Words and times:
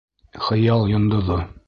Хыял 0.45 0.87
йондоҙо 0.95 1.39